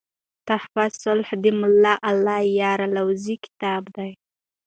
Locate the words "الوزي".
2.89-3.35